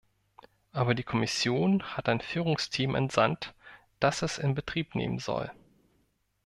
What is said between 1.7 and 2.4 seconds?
hat ein